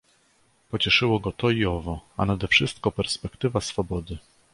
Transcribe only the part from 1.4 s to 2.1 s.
i owo,